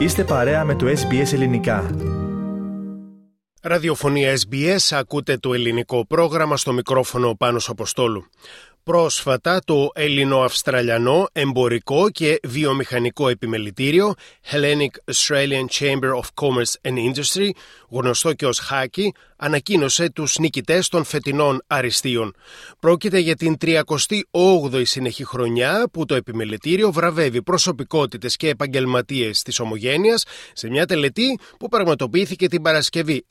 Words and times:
Είστε 0.00 0.24
παρέα 0.24 0.64
με 0.64 0.74
το 0.74 0.86
SBS 0.86 1.32
Ελληνικά. 1.32 1.90
Ραδιοφωνία 3.62 4.36
SBS, 4.36 4.96
ακούτε 4.96 5.36
το 5.38 5.54
ελληνικό 5.54 6.06
πρόγραμμα 6.06 6.56
στο 6.56 6.72
μικρόφωνο 6.72 7.34
Πάνος 7.34 7.68
Αποστόλου. 7.68 8.24
Πρόσφατα 8.82 9.60
το 9.64 9.90
Ελληνο-Αυστραλιανό 9.94 11.28
Εμπορικό 11.32 12.10
και 12.10 12.40
Βιομηχανικό 12.42 13.28
Επιμελητήριο 13.28 14.14
Hellenic 14.50 15.12
Australian 15.14 15.64
Chamber 15.78 16.10
of 16.14 16.24
Commerce 16.34 16.90
and 16.90 16.94
Industry, 16.94 17.50
γνωστό 17.88 18.32
και 18.32 18.46
ως 18.46 18.58
ΧΑΚΙ, 18.58 19.12
ανακοίνωσε 19.36 20.10
τους 20.10 20.38
νικητές 20.38 20.88
των 20.88 21.04
φετινών 21.04 21.62
αριστείων. 21.66 22.34
Πρόκειται 22.80 23.18
για 23.18 23.36
την 23.36 23.56
38η 23.60 24.82
συνεχή 24.82 25.24
χρονιά 25.24 25.88
που 25.92 26.06
το 26.06 26.14
Επιμελητήριο 26.14 26.92
βραβεύει 26.92 27.42
προσωπικότητες 27.42 28.36
και 28.36 28.48
επαγγελματίες 28.48 29.42
της 29.42 29.60
Ομογένειας 29.60 30.24
σε 30.52 30.68
μια 30.70 30.86
τελετή 30.86 31.38
που 31.58 31.68
πραγματοποιήθηκε 31.68 32.48
την 32.48 32.62
Παρασκευή 32.62 33.24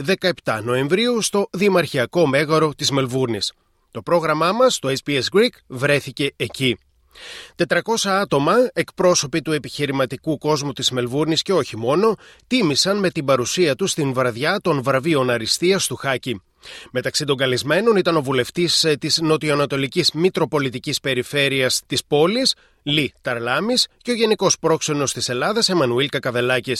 17 0.44 0.60
Νοεμβρίου 0.64 1.22
στο 1.22 1.48
Δημαρχιακό 1.52 2.28
Μέγαρο 2.28 2.74
της 2.76 2.92
Μελβούρνης. 2.92 3.54
Το 3.92 4.02
πρόγραμμά 4.02 4.52
μας, 4.52 4.80
το 4.80 4.94
SPS 5.04 5.38
Greek, 5.38 5.54
βρέθηκε 5.68 6.34
εκεί. 6.36 6.78
400 7.56 8.10
άτομα, 8.10 8.54
εκπρόσωποι 8.74 9.42
του 9.42 9.52
επιχειρηματικού 9.52 10.38
κόσμου 10.38 10.74
της 10.74 10.92
Μελβούρνης 10.92 11.42
και 11.42 11.54
όχι 11.54 11.78
μόνο, 11.78 12.16
τίμησαν 12.48 12.98
με 13.00 13.10
την 13.10 13.26
παρουσία 13.26 13.76
τους 13.76 13.92
στην 13.92 14.14
βραδιά 14.14 14.60
των 14.62 14.82
βραβείων 14.82 15.30
αριστείας 15.30 15.88
του 15.88 15.96
Χάκη. 15.96 16.42
Μεταξύ 16.92 17.26
των 17.26 17.38
καλεσμένων 17.38 17.96
ήταν 17.96 18.16
ο 18.16 18.22
βουλευτής 18.22 18.84
ε, 18.84 18.96
της 18.96 19.20
Νοτιοανατολικής 19.22 20.12
Μητροπολιτικής 20.12 21.00
Περιφέρειας 21.00 21.82
της 21.88 22.06
πόλης, 22.06 22.56
Λί 22.84 23.14
Ταρλάμι, 23.22 23.74
και 24.02 24.12
ο 24.12 24.14
Γενικός 24.14 24.60
Πρόξενος 24.60 25.14
της 25.14 25.30
Ελλάδας, 25.30 25.70
Εμμανουήλ 25.70 26.10
Κακαβελάκη. 26.10 26.76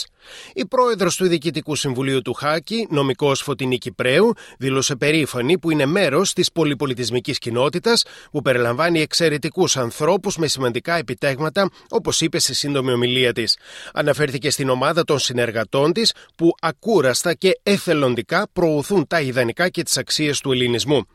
Η 0.54 0.66
πρόεδρος 0.66 1.16
του 1.16 1.28
Διοικητικού 1.28 1.74
Συμβουλίου 1.76 2.22
του 2.22 2.32
Χάκη, 2.32 2.86
νομικός 2.90 3.42
Φωτεινή 3.42 3.78
Κυπρέου, 3.78 4.32
δήλωσε 4.58 4.96
περήφανη 4.96 5.58
που 5.58 5.70
είναι 5.70 5.86
μέρος 5.86 6.32
της 6.32 6.52
πολυπολιτισμικής 6.52 7.38
κοινότητας 7.38 8.04
που 8.30 8.42
περιλαμβάνει 8.42 9.00
εξαιρετικούς 9.00 9.76
ανθρώπους 9.76 10.36
με 10.36 10.46
σημαντικά 10.46 10.94
επιτέγματα, 10.96 11.70
όπως 11.88 12.20
είπε 12.20 12.38
στη 12.38 12.54
σύντομη 12.54 12.92
ομιλία 12.92 13.32
της. 13.32 13.56
Αναφέρθηκε 13.92 14.50
στην 14.50 14.68
ομάδα 14.68 15.04
των 15.04 15.18
συνεργατών 15.18 15.92
της 15.92 16.14
που 16.36 16.54
ακούραστα 16.60 17.34
και 17.34 17.60
εθελοντικά 17.62 18.48
προωθούν 18.52 19.06
τα 19.06 19.20
ιδανικά 19.20 19.68
και 19.68 19.82
τις 19.82 19.96
αξίες 19.96 20.40
του 20.40 20.52
ελληνισμού. 20.52 21.06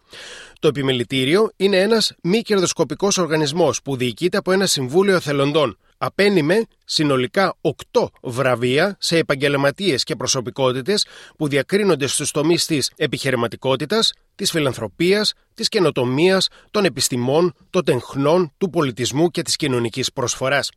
Το 0.65 0.71
επιμελητήριο 0.71 1.51
είναι 1.55 1.77
ένας 1.77 2.13
μη 2.21 2.41
κερδοσκοπικός 2.41 3.17
οργανισμός 3.17 3.81
που 3.81 3.95
διοικείται 3.95 4.37
από 4.37 4.51
ένα 4.51 4.65
συμβούλιο 4.65 5.15
εθελοντών. 5.15 5.77
Απένιμε 5.97 6.65
συνολικά 6.85 7.57
8 7.61 8.07
βραβεία 8.21 8.95
σε 8.99 9.17
επαγγελματίες 9.17 10.03
και 10.03 10.15
προσωπικότητες 10.15 11.05
που 11.37 11.47
διακρίνονται 11.47 12.07
στους 12.07 12.31
τομείς 12.31 12.65
της 12.65 12.91
επιχειρηματικότητας, 12.95 14.13
της 14.35 14.51
φιλανθρωπίας, 14.51 15.33
της 15.53 15.67
καινοτομίας, 15.67 16.47
των 16.71 16.85
επιστημών, 16.85 17.53
των 17.69 17.83
τεχνών, 17.83 18.53
του 18.57 18.69
πολιτισμού 18.69 19.29
και 19.29 19.41
της 19.41 19.55
κοινωνικής 19.55 20.13
προσφοράς. 20.13 20.71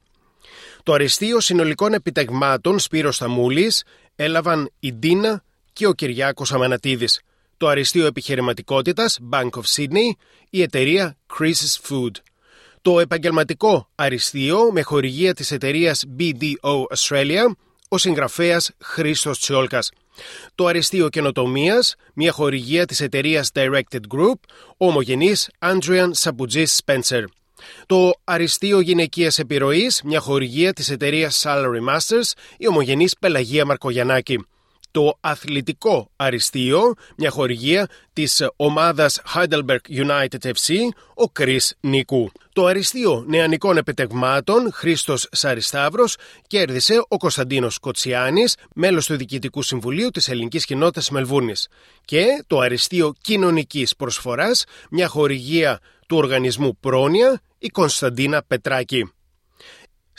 Το 0.82 0.92
αριστείο 0.92 1.40
συνολικών 1.40 1.92
επιτεγμάτων 1.92 2.78
Σπύρος 2.78 3.16
Σταμούλης 3.16 3.84
έλαβαν 4.16 4.70
η 4.80 4.92
Ντίνα 4.92 5.42
και 5.72 5.86
ο 5.86 5.92
Κυριάκος 5.92 6.52
Αμανατίδης 6.52 7.20
το 7.58 7.68
αριστείο 7.68 8.06
επιχειρηματικότητας 8.06 9.18
Bank 9.30 9.50
of 9.50 9.62
Sydney, 9.76 10.10
η 10.50 10.62
εταιρεία 10.62 11.16
Crisis 11.38 11.88
Food. 11.88 12.10
Το 12.82 13.00
επαγγελματικό 13.00 13.88
αριστείο 13.94 14.72
με 14.72 14.82
χορηγία 14.82 15.34
της 15.34 15.50
εταιρείας 15.50 16.04
BDO 16.18 16.82
Australia, 16.96 17.44
ο 17.88 17.98
συγγραφέας 17.98 18.70
Χρήστος 18.82 19.38
Τσιόλκας. 19.38 19.90
Το 20.54 20.66
αριστείο 20.66 21.08
καινοτομίας, 21.08 21.94
μια 22.14 22.32
χορηγία 22.32 22.84
της 22.84 23.00
εταιρείας 23.00 23.50
Directed 23.54 24.00
Group, 24.14 24.38
ο 24.76 24.86
ομογενής 24.86 25.50
Andrian 25.58 26.08
Σαπουτζής 26.10 26.80
Spencer. 26.84 27.24
Το 27.86 28.12
αριστείο 28.24 28.80
γυναικείας 28.80 29.38
επιρροής, 29.38 30.02
μια 30.04 30.20
χορηγία 30.20 30.72
της 30.72 30.90
εταιρείας 30.90 31.42
Salary 31.46 31.80
Masters, 31.88 32.32
η 32.56 32.68
ομογενής 32.68 33.16
Πελαγία 33.18 33.64
Μαρκογιανάκη 33.64 34.38
το 34.90 35.18
αθλητικό 35.20 36.10
αριστείο, 36.16 36.94
μια 37.16 37.30
χορηγία 37.30 37.88
της 38.12 38.46
ομάδας 38.56 39.20
Heidelberg 39.34 39.78
United 39.88 40.52
FC, 40.52 40.74
ο 41.14 41.30
Κρίς 41.30 41.76
Νίκου. 41.80 42.30
Το 42.52 42.66
αριστείο 42.66 43.24
νεανικών 43.26 43.76
επιτεγμάτων 43.76 44.72
Χρήστος 44.72 45.28
Σαρισταύρος 45.30 46.16
κέρδισε 46.46 47.04
ο 47.08 47.16
Κωνσταντίνος 47.16 47.78
Κοτσιάνης, 47.78 48.56
μέλος 48.74 49.06
του 49.06 49.16
Διοικητικού 49.16 49.62
Συμβουλίου 49.62 50.10
της 50.10 50.28
Ελληνικής 50.28 50.64
Κοινότητας 50.64 51.10
Μελβούρνης. 51.10 51.68
Και 52.04 52.44
το 52.46 52.58
αριστείο 52.58 53.14
κοινωνικής 53.20 53.96
προσφοράς, 53.96 54.64
μια 54.90 55.08
χορηγία 55.08 55.78
του 56.06 56.16
οργανισμού 56.16 56.76
Πρόνοια, 56.80 57.40
η 57.58 57.68
Κωνσταντίνα 57.68 58.42
Πετράκη. 58.46 59.12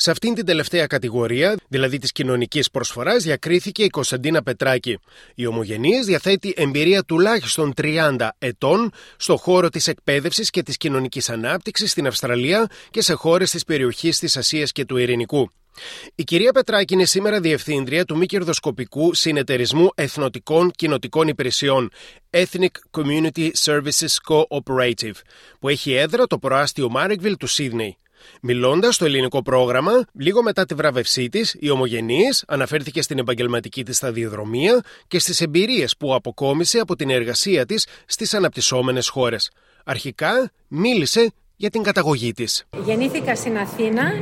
Σε 0.01 0.11
αυτήν 0.11 0.33
την 0.33 0.45
τελευταία 0.45 0.87
κατηγορία, 0.87 1.55
δηλαδή 1.67 1.97
τη 1.97 2.11
κοινωνική 2.11 2.63
προσφοράς, 2.71 3.23
διακρίθηκε 3.23 3.83
η 3.83 3.87
Κωνσταντίνα 3.87 4.43
Πετράκη. 4.43 4.99
Η 5.35 5.45
Ομογενή 5.45 6.01
διαθέτει 6.03 6.53
εμπειρία 6.57 7.03
τουλάχιστον 7.03 7.73
30 7.81 8.29
ετών 8.39 8.91
στο 9.17 9.37
χώρο 9.37 9.69
της 9.69 9.87
εκπαίδευσης 9.87 10.49
και 10.49 10.63
της 10.63 10.77
κοινωνικής 10.77 11.29
ανάπτυξης 11.29 11.91
στην 11.91 12.07
Αυστραλία 12.07 12.67
και 12.89 13.01
σε 13.01 13.13
χώρες 13.13 13.51
της 13.51 13.63
περιοχής 13.63 14.19
της 14.19 14.37
Ασίας 14.37 14.71
και 14.71 14.85
του 14.85 14.97
Ειρηνικού. 14.97 15.51
Η 16.15 16.23
κυρία 16.23 16.51
Πετράκη 16.51 16.93
είναι 16.93 17.05
σήμερα 17.05 17.39
διευθύντρια 17.39 18.05
του 18.05 18.17
μη 18.17 18.25
κερδοσκοπικού 18.25 19.13
συνεταιρισμού 19.13 19.89
εθνοτικών 19.95 20.71
κοινοτικών 20.71 21.27
υπηρεσιών 21.27 21.91
Ethnic 22.29 22.97
Community 22.97 23.49
Services 23.63 24.15
Cooperative, 24.27 25.15
που 25.59 25.69
έχει 25.69 25.93
έδρα 25.93 26.25
το 26.25 26.37
προάστιο 26.37 26.89
Μάρικβιλ 26.89 27.37
του 27.37 27.47
Σίδνεϊ. 27.47 27.97
Μιλώντας 28.41 28.95
στο 28.95 29.05
ελληνικό 29.05 29.41
πρόγραμμα, 29.41 29.91
λίγο 30.13 30.43
μετά 30.43 30.65
τη 30.65 30.73
βράβευσή 30.73 31.29
της, 31.29 31.55
η 31.59 31.69
Ομογενής 31.69 32.43
αναφέρθηκε 32.47 33.01
στην 33.01 33.17
επαγγελματική 33.17 33.83
της 33.83 33.97
σταδιοδρομία 33.97 34.83
και 35.07 35.19
στις 35.19 35.41
εμπειρίες 35.41 35.97
που 35.97 36.13
αποκόμισε 36.13 36.79
από 36.79 36.95
την 36.95 37.09
εργασία 37.09 37.65
της 37.65 37.87
στις 38.05 38.33
αναπτυσσόμενες 38.33 39.09
χώρες. 39.09 39.51
Αρχικά 39.85 40.51
μίλησε 40.67 41.31
για 41.55 41.69
την 41.69 41.83
καταγωγή 41.83 42.31
της. 42.31 42.63
Γεννήθηκα 42.85 43.35
στην 43.35 43.57
Αθήνα. 43.57 44.13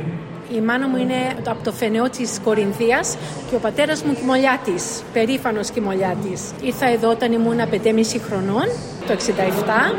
Η 0.56 0.60
μάνα 0.60 0.88
μου 0.88 0.96
είναι 0.96 1.36
από 1.46 1.64
το 1.64 1.72
Φενεό 1.72 2.10
της 2.10 2.40
Κορινθίας 2.44 3.16
και 3.50 3.56
ο 3.56 3.58
πατέρας 3.58 4.02
μου 4.02 4.14
κοιμολιάτη, 4.14 4.74
περήφανος 5.12 5.70
κοιμολιάτη. 5.70 6.32
Ήρθα 6.62 6.86
εδώ 6.86 7.10
όταν 7.10 7.32
ήμουν 7.32 7.58
5,5 7.70 8.18
χρονών, 8.18 8.64
το 9.06 9.12
67, 9.12 9.94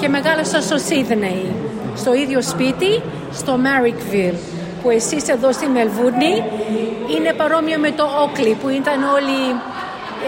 και 0.00 0.08
μεγάλωσα 0.08 0.60
στο 0.60 0.78
Σίδνεϊ 0.78 1.52
στο 1.96 2.14
ίδιο 2.14 2.42
σπίτι, 2.42 3.02
στο 3.32 3.58
Marrickville 3.64 4.34
που 4.82 4.90
εσείς 4.90 5.28
εδώ 5.28 5.52
στη 5.52 5.66
Μελβούρνη 5.68 6.42
είναι 7.16 7.32
παρόμοιο 7.36 7.78
με 7.78 7.90
το 7.90 8.04
Όκλι 8.22 8.56
που 8.62 8.68
ήταν 8.68 9.02
όλη 9.02 9.32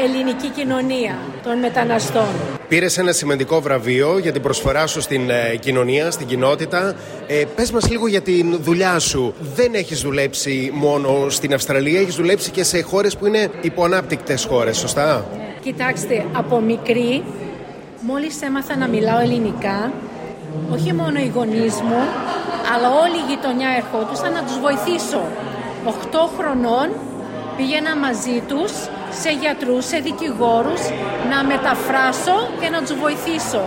η 0.01 0.05
ελληνική 0.05 0.49
κοινωνία 0.49 1.19
των 1.43 1.59
μεταναστών. 1.59 2.27
Πήρες 2.69 2.99
ένα 2.99 3.13
σημαντικό 3.13 3.61
βραβείο 3.61 4.19
για 4.19 4.33
την 4.33 4.43
προσφορά 4.43 4.87
σου 4.87 5.01
στην 5.01 5.31
ε, 5.31 5.57
κοινωνία, 5.57 6.11
στην 6.11 6.27
κοινότητα. 6.27 6.95
Ε, 7.27 7.45
πες 7.57 7.71
μας 7.71 7.91
λίγο 7.91 8.07
για 8.07 8.21
την 8.21 8.59
δουλειά 8.63 8.99
σου. 8.99 9.35
Δεν 9.55 9.75
έχεις 9.75 10.01
δουλέψει 10.01 10.71
μόνο 10.75 11.29
στην 11.29 11.55
Αυστραλία, 11.55 12.01
έχεις 12.01 12.15
δουλέψει 12.15 12.51
και 12.51 12.65
σε 12.65 12.83
χώρες 12.83 13.17
που 13.17 13.27
είναι 13.27 13.51
υποανάπτυκτες 13.61 14.45
χώρες, 14.45 14.77
σωστά; 14.77 15.27
Κοιτάξτε, 15.63 16.25
από 16.33 16.61
μικρή, 16.61 17.23
μόλις 18.01 18.43
έμαθα 18.43 18.77
να 18.77 18.89
μιλάω 18.89 19.21
ελληνικά, 19.21 19.93
όχι 20.75 20.93
μόνο 20.93 21.19
οι 21.21 21.33
γονείς 21.35 21.81
μου, 21.81 22.03
αλλά 22.73 22.89
όλη 23.03 23.17
η 23.23 23.27
γειτονιά 23.29 23.71
ερχόντουσαν 23.81 24.33
να 24.33 24.43
τους 24.47 24.59
βοηθήσω. 24.59 25.23
8 25.85 26.29
χρονών 26.37 26.89
πήγαινα 27.57 27.97
μαζί 27.97 28.43
τους 28.49 28.73
σε 29.21 29.31
γιατρούς, 29.41 29.85
σε 29.87 29.99
δικηγόρους, 29.99 30.83
να 31.31 31.39
μεταφράσω 31.53 32.37
και 32.61 32.69
να 32.69 32.79
τους 32.81 32.95
βοηθήσω. 33.05 33.65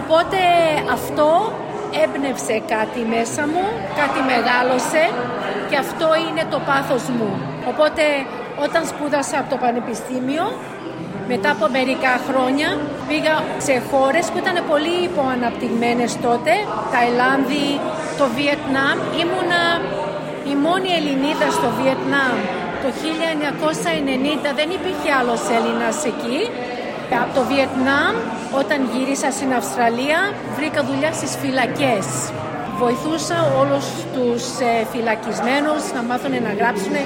Οπότε 0.00 0.38
αυτό 0.96 1.28
έμπνευσε 2.02 2.62
κάτι 2.74 3.00
μέσα 3.14 3.42
μου, 3.52 3.64
κάτι 4.00 4.20
μεγάλωσε 4.32 5.02
και 5.70 5.76
αυτό 5.84 6.08
είναι 6.24 6.44
το 6.50 6.58
πάθος 6.68 7.04
μου. 7.16 7.30
Οπότε 7.70 8.02
όταν 8.64 8.82
σπούδασα 8.86 9.36
από 9.38 9.48
το 9.50 9.58
Πανεπιστήμιο 9.64 10.46
μετά 11.32 11.50
από 11.56 11.66
μερικά 11.76 12.14
χρόνια 12.28 12.68
πήγα 13.08 13.34
σε 13.66 13.74
χώρες 13.90 14.24
που 14.30 14.38
ήταν 14.42 14.56
πολύ 14.72 14.96
υποαναπτυγμένες 15.08 16.12
τότε, 16.26 16.52
Ταϊλάνδη, 16.92 17.66
το 18.18 18.24
Βιετνάμ. 18.36 18.96
Ήμουνα 19.22 19.62
η 20.52 20.54
μόνη 20.64 20.90
Ελληνίδα 20.98 21.48
στο 21.58 21.68
Βιετνάμ. 21.78 22.36
Το 22.82 22.88
1990 23.00 24.48
δεν 24.58 24.68
υπήρχε 24.78 25.10
άλλος 25.20 25.42
Έλληνας 25.56 25.96
εκεί. 26.12 26.40
Από 27.22 27.32
το 27.36 27.42
Βιετνάμ, 27.50 28.14
όταν 28.60 28.78
γύρισα 28.92 29.28
στην 29.36 29.50
Αυστραλία, 29.60 30.20
βρήκα 30.56 30.80
δουλειά 30.88 31.12
στις 31.18 31.32
φυλακές. 31.42 32.06
βοηθούσα 32.82 33.38
όλους 33.60 33.86
τους 34.14 34.42
ε, 34.70 34.72
φυλακισμένους 34.92 35.82
να 35.96 36.00
μάθουν 36.08 36.34
να 36.48 36.52
γράψουν, 36.60 36.96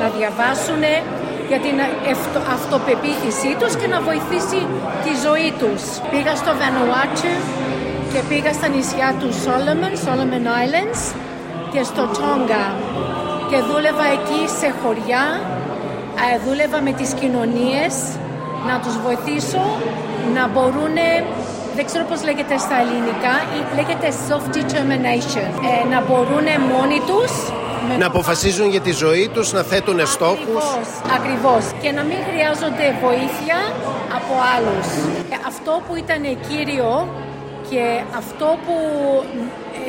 να 0.00 0.06
διαβάσουν 0.16 0.82
για 1.48 1.60
την 1.66 1.76
αυτοπεποίθησή 2.56 3.50
τους 3.60 3.72
και 3.80 3.88
να 3.94 3.98
βοηθήσει 4.08 4.60
τη 5.04 5.12
ζωή 5.26 5.50
τους. 5.60 5.82
Πήγα 6.10 6.34
στο 6.42 6.52
Vanuatu 6.60 7.32
και 8.12 8.20
πήγα 8.28 8.52
στα 8.58 8.68
νησιά 8.74 9.08
του 9.20 9.28
Solomon, 9.44 9.94
Solomon 10.06 10.46
Islands 10.62 11.02
και 11.72 11.82
στο 11.90 12.02
Τόγκα 12.18 12.64
και 13.50 13.58
δούλευα 13.68 14.06
εκεί 14.16 14.42
σε 14.58 14.68
χωριά, 14.80 15.24
ε, 16.24 16.38
δούλευα 16.44 16.78
με 16.86 16.92
τις 16.92 17.10
κοινωνίες 17.20 17.94
να 18.68 18.74
τους 18.82 18.94
βοηθήσω 19.04 19.62
να 20.36 20.48
μπορούν 20.52 20.96
δεν 21.76 21.86
ξέρω 21.86 22.04
πώς 22.10 22.20
λέγεται 22.28 22.56
στα 22.58 22.76
ελληνικά, 22.82 23.34
λέγεται 23.78 24.08
self-determination. 24.26 25.48
Ε, 25.70 25.88
να 25.92 25.98
μπορούν 26.06 26.46
μόνοι 26.72 27.00
τους 27.08 27.32
να 27.98 28.06
αποφασίζουν 28.06 28.68
για 28.70 28.80
τη 28.80 28.92
ζωή 28.92 29.28
τους, 29.34 29.52
να 29.52 29.62
θέτουν 29.62 30.06
στόχους. 30.06 30.64
Ακριβώς. 31.16 31.64
Και 31.82 31.90
να 31.90 32.02
μην 32.02 32.18
χρειάζονται 32.28 32.86
βοήθεια 33.02 33.58
από 34.18 34.34
άλλους. 34.54 34.86
Ε, 35.34 35.36
αυτό 35.46 35.82
που 35.86 35.94
ήταν 35.96 36.22
κύριο 36.48 37.08
και 37.70 37.84
αυτό 38.16 38.58
που 38.64 38.76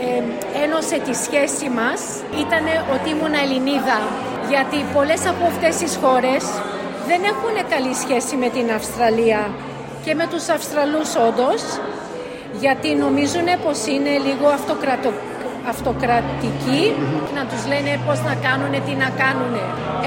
ε, 0.01 0.23
ένωσε 0.63 0.97
τη 1.07 1.13
σχέση 1.25 1.69
μας 1.79 1.99
ήταν 2.43 2.63
ότι 2.95 3.09
ήμουν 3.09 3.33
Ελληνίδα. 3.43 3.99
Γιατί 4.49 4.77
πολλές 4.93 5.21
από 5.31 5.43
αυτές 5.45 5.75
τις 5.75 5.97
χώρες 6.01 6.43
δεν 7.09 7.21
έχουν 7.31 7.55
καλή 7.73 7.93
σχέση 8.03 8.35
με 8.35 8.49
την 8.49 8.71
Αυστραλία 8.71 9.41
και 10.03 10.15
με 10.15 10.25
τους 10.31 10.49
Αυστραλούς 10.49 11.09
όντως 11.27 11.61
γιατί 12.59 12.95
νομίζουν 12.95 13.47
πως 13.63 13.85
είναι 13.85 14.09
λίγο 14.09 14.47
αυτοκρατο... 14.47 15.09
αυτοκρατικοί 15.73 16.83
να 17.37 17.43
τους 17.49 17.61
λένε 17.71 17.91
πως 18.05 18.19
να 18.29 18.33
κάνουν, 18.45 18.73
τι 18.85 18.93
να 19.03 19.09
κάνουν. 19.21 19.55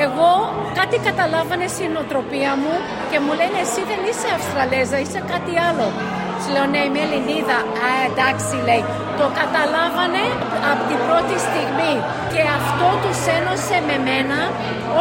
Εγώ 0.06 0.30
κάτι 0.78 0.96
καταλάβανε 1.08 1.66
στην 1.76 1.92
οτροπία 2.02 2.52
μου 2.62 2.74
και 3.10 3.18
μου 3.24 3.32
λένε 3.40 3.58
εσύ 3.66 3.80
δεν 3.90 4.00
είσαι 4.08 4.28
Αυστραλέζα, 4.38 4.96
είσαι 5.04 5.20
κάτι 5.32 5.54
άλλο. 5.68 5.86
Τους 6.34 6.46
λέω 6.52 6.66
ναι 6.72 6.80
είμαι 6.86 7.00
Ελληνίδα, 7.06 7.58
α 7.86 7.88
εντάξει 8.08 8.56
λέει. 8.68 8.84
Το 9.20 9.26
καταλάβανε 9.40 10.24
από 10.70 10.82
την 10.90 10.98
πρώτη 11.06 11.36
στιγμή 11.46 11.94
και 12.32 12.42
αυτό 12.58 12.88
τους 13.02 13.20
ένωσε 13.38 13.76
με 13.88 13.96
μένα 14.08 14.38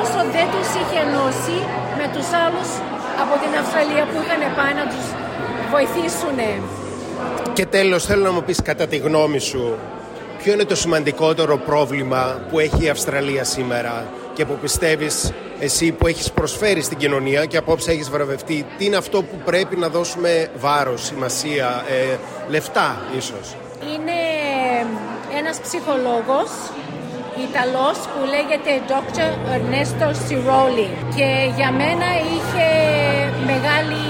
όσο 0.01 0.19
δεν 0.35 0.47
τους 0.53 0.69
είχε 0.79 0.99
ενώσει 1.07 1.57
με 1.99 2.05
τους 2.13 2.27
άλλους 2.43 2.69
από 3.23 3.33
την 3.41 3.51
Αυστραλία 3.61 4.03
που 4.09 4.17
είχαν 4.21 4.41
πάει 4.57 4.73
να 4.81 4.85
τους 4.91 5.05
βοηθήσουν. 5.73 6.39
Και 7.53 7.65
τέλος 7.65 8.05
θέλω 8.05 8.23
να 8.23 8.31
μου 8.31 8.43
πεις 8.43 8.59
κατά 8.61 8.85
τη 8.87 8.97
γνώμη 8.97 9.39
σου 9.39 9.63
ποιο 10.43 10.53
είναι 10.53 10.65
το 10.65 10.75
σημαντικότερο 10.75 11.57
πρόβλημα 11.57 12.41
που 12.49 12.59
έχει 12.59 12.83
η 12.83 12.89
Αυστραλία 12.89 13.43
σήμερα 13.43 14.07
και 14.33 14.45
που 14.45 14.57
πιστεύεις 14.61 15.33
εσύ 15.59 15.91
που 15.91 16.07
έχεις 16.07 16.31
προσφέρει 16.31 16.81
στην 16.81 16.97
κοινωνία 16.97 17.45
και 17.45 17.57
απόψε 17.57 17.91
έχεις 17.91 18.09
βραβευτεί 18.09 18.65
τι 18.77 18.85
είναι 18.85 18.95
αυτό 18.95 19.23
που 19.23 19.35
πρέπει 19.45 19.75
να 19.75 19.89
δώσουμε 19.89 20.49
βάρος, 20.57 21.05
σημασία, 21.05 21.83
ε, 21.89 22.17
λεφτά 22.49 23.01
ίσως; 23.17 23.55
Είναι 23.93 24.19
ένας 25.37 25.59
ψυχολόγος 25.61 26.49
Ιταλός 27.49 27.97
που 27.97 28.21
λέγεται 28.33 28.71
Dr. 28.87 29.29
Ernesto 29.55 30.09
Ciroli 30.09 30.89
και 31.15 31.51
για 31.55 31.71
μένα 31.71 32.05
είχε 32.33 32.67
μεγάλη 33.45 34.03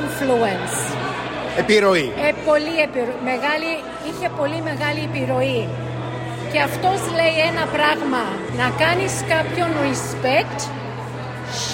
influence. 0.00 0.97
Επιρροή. 1.56 2.12
Ε, 2.26 2.32
πολύ 2.46 2.74
Μεγάλη, 3.30 3.70
είχε 4.08 4.28
πολύ 4.38 4.60
μεγάλη 4.70 5.00
επιρροή. 5.10 5.68
Και 6.52 6.60
αυτός 6.60 7.00
λέει 7.18 7.36
ένα 7.50 7.64
πράγμα, 7.76 8.24
να 8.60 8.66
κάνεις 8.82 9.12
κάποιον 9.34 9.70
respect, 9.86 10.60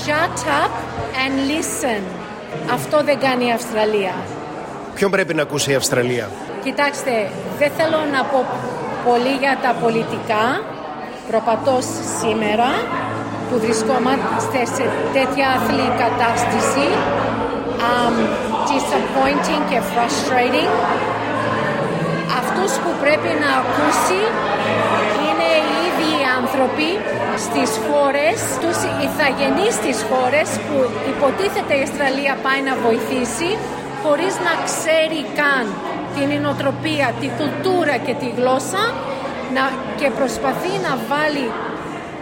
shut 0.03 0.39
up 0.63 0.75
and 1.23 1.35
listen. 1.51 2.03
Αυτό 2.73 3.03
δεν 3.05 3.19
κάνει 3.19 3.47
η 3.47 3.53
Αυστραλία. 3.53 4.15
Ποιον 4.95 5.11
πρέπει 5.11 5.35
να 5.35 5.43
ακούσει 5.43 5.71
η 5.71 5.75
Αυστραλία; 5.75 6.29
Κοιτάξτε, 6.65 7.31
δεν 7.59 7.71
θέλω 7.77 7.99
να 8.13 8.25
πω 8.25 8.47
πολύ 9.09 9.35
για 9.43 9.59
τα 9.63 9.73
πολιτικά, 9.83 10.45
προπατός 11.31 11.85
σήμερα 12.21 12.71
που 13.49 13.59
βρισκόμαστε 13.65 14.59
σε 14.77 14.85
τέτοια 15.17 15.47
αθλή 15.57 15.89
κατάσταση 16.05 16.87
um, 17.89 18.17
disappointing 18.71 19.63
και 19.71 19.79
frustrating 19.93 20.73
αυτούς 22.41 22.73
που 22.83 22.91
πρέπει 23.03 23.31
να 23.43 23.51
ακούσει 23.63 24.21
είναι 25.27 25.51
οι 25.67 25.73
ίδιοι 25.89 26.11
οι 26.21 26.27
άνθρωποι 26.41 26.91
στις 27.47 27.71
χώρες, 27.87 28.37
τους 28.63 28.79
ηθαγενείς 29.05 29.75
στις 29.81 29.99
χώρες 30.11 30.49
που 30.67 30.77
υποτίθεται 31.13 31.75
η 31.81 31.83
Αυστραλία 31.87 32.35
πάει 32.45 32.63
να 32.69 32.75
βοηθήσει 32.87 33.51
χωρίς 34.03 34.35
να 34.47 34.53
ξέρει 34.69 35.21
καν 35.41 35.65
την 36.15 36.29
ινοτροπία, 36.39 37.07
την 37.21 37.31
κουλτούρα 37.39 37.97
και 38.07 38.15
τη 38.21 38.29
γλώσσα 38.37 38.83
να, 39.55 39.65
και 39.99 40.09
προσπαθεί 40.19 40.73
να 40.87 40.93
βάλει 41.11 41.47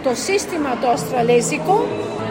το 0.05 0.11
σύστημα 0.27 0.71
το 0.81 0.87
αστραλέζικο 0.95 1.77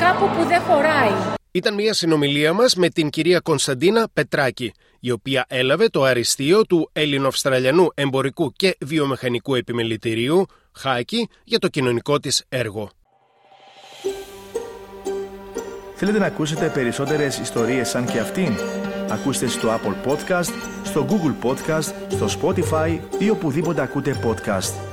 κάπου 0.02 0.26
που 0.34 0.42
δεν 0.50 0.60
χωράει. 0.68 1.41
Ήταν 1.54 1.74
μια 1.74 1.94
συνομιλία 1.94 2.52
μας 2.52 2.74
με 2.74 2.88
την 2.88 3.10
κυρία 3.10 3.40
Κωνσταντίνα 3.40 4.08
Πετράκη, 4.12 4.72
η 5.00 5.10
οποία 5.10 5.44
έλαβε 5.48 5.88
το 5.88 6.02
αριστείο 6.02 6.66
του 6.66 6.90
Έλληνο-Αυστραλιανού 6.92 7.88
Εμπορικού 7.94 8.52
και 8.52 8.76
Βιομηχανικού 8.80 9.54
Επιμελητηρίου, 9.54 10.46
Χάκη, 10.72 11.28
για 11.44 11.58
το 11.58 11.68
κοινωνικό 11.68 12.18
της 12.18 12.44
έργο. 12.48 12.90
Θέλετε 15.94 16.18
να 16.18 16.26
ακούσετε 16.26 16.70
περισσότερες 16.74 17.38
ιστορίες 17.38 17.88
σαν 17.88 18.06
και 18.06 18.18
αυτήν; 18.18 18.56
Ακούστε 19.08 19.46
στο 19.46 19.68
Apple 19.68 20.10
Podcast, 20.10 20.52
στο 20.84 21.06
Google 21.08 21.46
Podcast, 21.48 21.92
στο 22.08 22.26
Spotify 22.40 22.98
ή 23.18 23.30
οπουδήποτε 23.30 23.82
ακούτε 23.82 24.20
podcast. 24.24 24.91